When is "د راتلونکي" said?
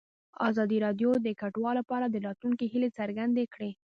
2.09-2.65